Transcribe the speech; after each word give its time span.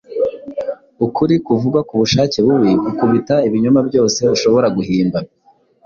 Ukuri 1.05 1.33
kuvugwa 1.45 1.79
kubushake 1.89 2.37
bubi 2.45 2.71
Gukubita 2.83 3.35
Ibinyoma 3.47 3.81
byose 3.89 4.19
ushobora 4.35 4.67
guhimba. 4.75 5.19